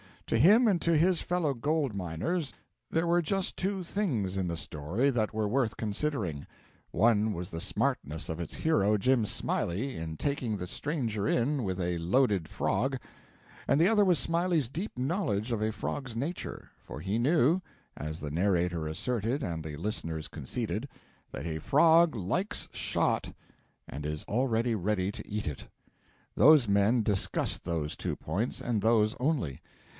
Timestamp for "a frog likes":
21.45-22.69